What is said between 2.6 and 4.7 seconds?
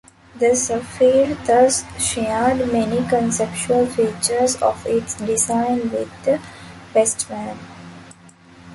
many conceptual features